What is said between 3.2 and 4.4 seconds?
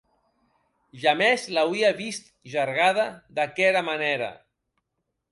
d’aquera manèra.